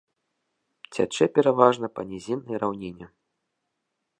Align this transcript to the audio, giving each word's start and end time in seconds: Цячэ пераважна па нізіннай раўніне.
Цячэ 0.95 1.25
пераважна 1.35 1.87
па 1.99 2.07
нізіннай 2.13 2.57
раўніне. 2.65 3.05